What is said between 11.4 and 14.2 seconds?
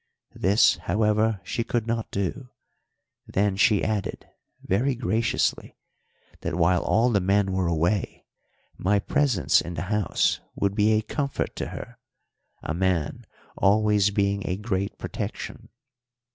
to her, a man always